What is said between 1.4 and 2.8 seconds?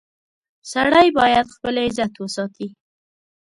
خپل عزت وساتي.